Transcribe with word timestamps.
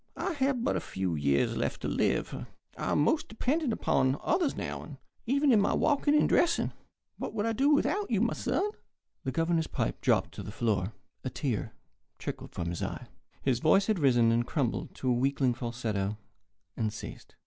I 0.17 0.33
have 0.33 0.63
but 0.63 0.75
a 0.75 0.79
few 0.79 1.13
years 1.13 1.55
left 1.55 1.83
to 1.83 1.87
live. 1.87 2.33
I 2.75 2.85
am 2.91 3.05
almost 3.07 3.27
dependent 3.27 3.71
upon 3.71 4.17
others 4.23 4.55
now, 4.55 4.97
even 5.27 5.51
in 5.51 5.61
walking 5.61 6.15
and 6.15 6.27
dressing. 6.27 6.71
What 7.19 7.35
would 7.35 7.45
I 7.45 7.53
do 7.53 7.69
without 7.69 8.09
you, 8.09 8.19
my 8.19 8.33
son?" 8.33 8.67
The 9.25 9.31
Governor's 9.31 9.67
pipe 9.67 10.01
dropped 10.01 10.33
to 10.33 10.41
the 10.41 10.51
floor. 10.51 10.93
A 11.23 11.29
tear 11.29 11.73
trickled 12.17 12.51
from 12.55 12.69
his 12.71 12.81
eye. 12.81 13.09
His 13.43 13.59
voice 13.59 13.85
had 13.85 13.99
risen, 13.99 14.31
and 14.31 14.47
crumbled 14.47 14.95
to 14.95 15.07
a 15.09 15.13
weakling 15.13 15.53
falsetto, 15.53 16.17
and 16.75 16.91
ceased. 16.91 17.35